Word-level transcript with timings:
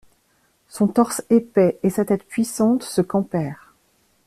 Son 0.67 0.87
torse 0.87 1.21
épais 1.29 1.77
et 1.83 1.91
sa 1.91 2.05
tête 2.05 2.23
puissante 2.23 2.81
se 2.81 3.01
campèrent. 3.01 3.71